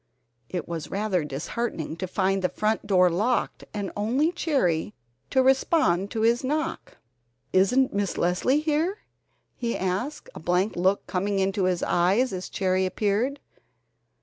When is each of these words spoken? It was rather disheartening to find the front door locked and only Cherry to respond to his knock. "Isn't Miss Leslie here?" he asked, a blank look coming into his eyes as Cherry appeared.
It 0.49 0.67
was 0.67 0.89
rather 0.89 1.23
disheartening 1.23 1.95
to 1.97 2.07
find 2.07 2.41
the 2.41 2.49
front 2.49 2.87
door 2.87 3.07
locked 3.11 3.65
and 3.71 3.91
only 3.95 4.31
Cherry 4.31 4.95
to 5.29 5.43
respond 5.43 6.09
to 6.09 6.21
his 6.21 6.43
knock. 6.43 6.97
"Isn't 7.53 7.93
Miss 7.93 8.17
Leslie 8.17 8.61
here?" 8.61 8.97
he 9.55 9.77
asked, 9.77 10.27
a 10.33 10.39
blank 10.39 10.75
look 10.75 11.05
coming 11.05 11.37
into 11.37 11.65
his 11.65 11.83
eyes 11.83 12.33
as 12.33 12.49
Cherry 12.49 12.87
appeared. 12.87 13.39